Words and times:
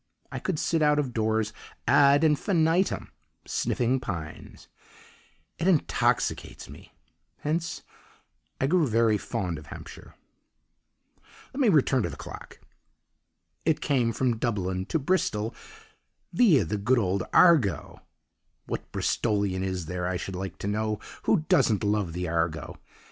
I 0.31 0.39
could 0.39 0.57
sit 0.57 0.81
out 0.81 0.97
of 0.97 1.13
doors 1.13 1.53
ad 1.87 2.23
infinitum 2.23 3.11
sniffing 3.45 3.99
pines. 3.99 4.67
It 5.59 5.67
intoxicates 5.67 6.67
me; 6.67 6.95
hence 7.41 7.83
I 8.59 8.65
grew 8.65 8.87
very 8.87 9.19
fond 9.19 9.59
of 9.59 9.67
Hampshire. 9.67 10.15
"Let 11.53 11.61
me 11.61 11.69
return 11.69 12.01
to 12.01 12.09
the 12.09 12.17
clock. 12.17 12.57
It 13.63 13.79
came 13.79 14.11
from 14.11 14.39
Dublin 14.39 14.87
to 14.87 14.97
Bristol 14.97 15.53
viâ 16.35 16.67
the 16.67 16.79
good 16.79 16.97
old 16.97 17.21
Argo 17.31 18.01
(what 18.65 18.91
Bristolian 18.91 19.61
is 19.61 19.85
there, 19.85 20.07
I 20.07 20.17
should 20.17 20.35
like 20.35 20.57
to 20.57 20.67
know, 20.67 20.97
who 21.25 21.41
doesn't 21.47 21.83
love 21.83 22.13
the 22.13 22.27
Argo!) 22.27 22.79